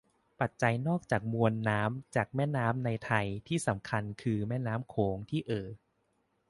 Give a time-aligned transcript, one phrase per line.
[0.39, 5.67] ปัจจัยนอกจากมวลน้ำจากแม่น้ำในไทยที่สำคัญคือแม่น้ำโขงที่เอ่อ